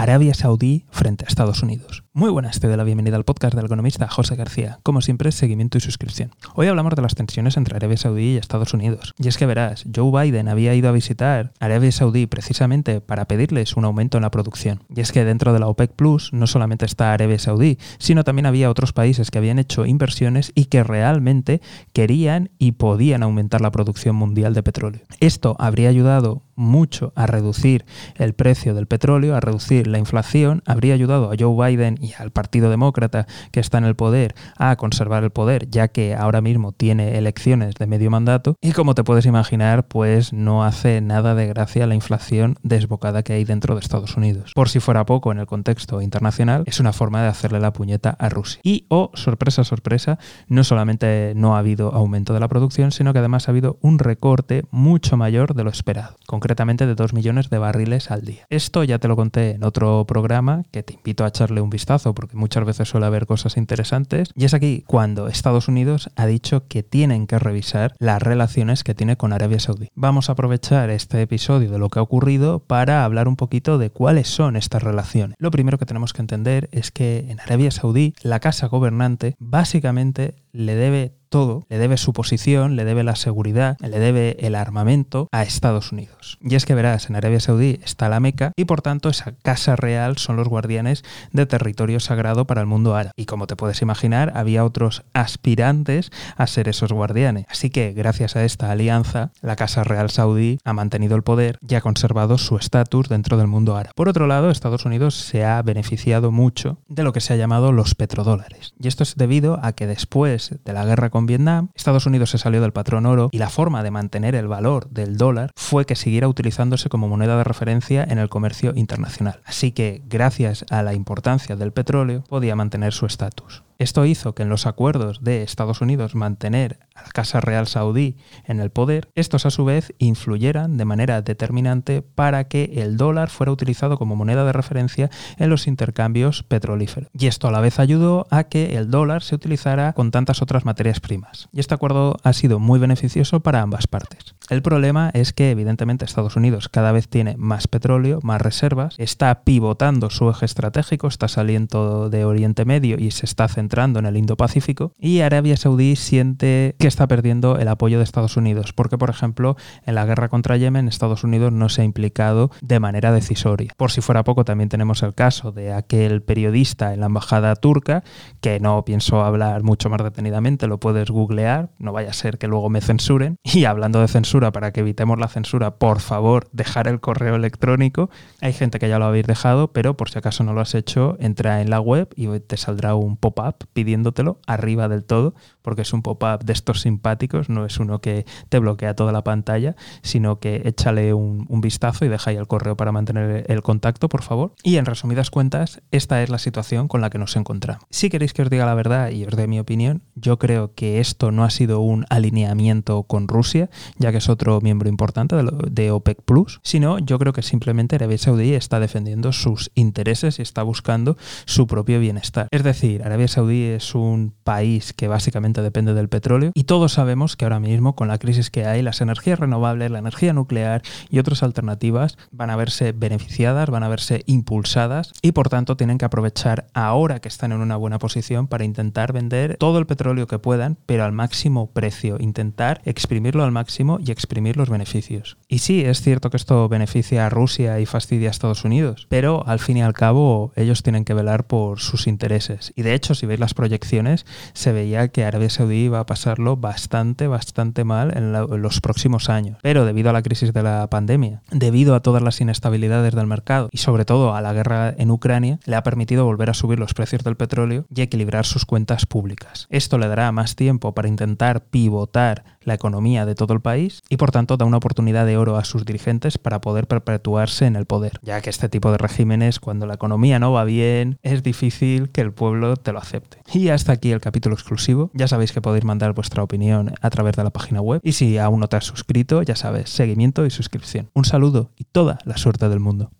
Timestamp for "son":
74.28-74.56, 90.18-90.36